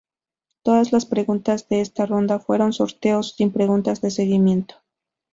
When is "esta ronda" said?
1.81-2.39